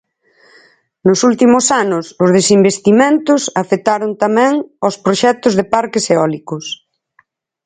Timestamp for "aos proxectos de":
4.83-5.65